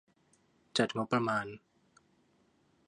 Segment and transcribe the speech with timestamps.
[0.77, 1.45] จัดงบประมาณ